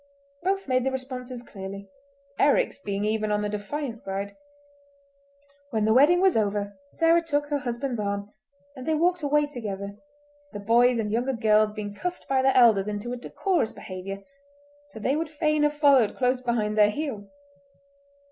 Both 0.41 0.67
made 0.67 0.83
the 0.83 0.89
responses 0.91 1.43
clearly—Eric's 1.43 2.79
being 2.79 3.05
even 3.05 3.31
on 3.31 3.43
the 3.43 3.49
defiant 3.49 3.99
side. 3.99 4.35
When 5.69 5.85
the 5.85 5.93
wedding 5.93 6.21
was 6.21 6.35
over 6.35 6.73
Sarah 6.89 7.21
took 7.21 7.49
her 7.49 7.59
husband's 7.59 7.99
arm, 7.99 8.31
and 8.75 8.87
they 8.87 8.95
walked 8.95 9.21
away 9.21 9.45
together, 9.45 9.97
the 10.53 10.59
boys 10.59 10.97
and 10.97 11.11
younger 11.11 11.33
girls 11.33 11.71
being 11.71 11.93
cuffed 11.93 12.27
by 12.27 12.41
their 12.41 12.55
elders 12.57 12.87
into 12.87 13.13
a 13.13 13.15
decorous 13.15 13.73
behaviour, 13.73 14.23
for 14.91 14.99
they 15.01 15.15
would 15.15 15.29
fain 15.29 15.61
have 15.61 15.75
followed 15.77 16.17
close 16.17 16.41
behind 16.41 16.75
their 16.79 16.89
heels. 16.89 17.35